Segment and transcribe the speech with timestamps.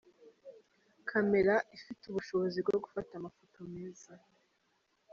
[1.09, 4.11] Camera ifite ubushobozi bwo gufata amafoto meza.